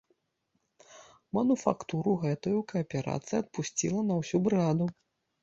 [1.37, 4.85] Мануфактуру гэтую кааперацыя адпусціла на ўсю брыгаду.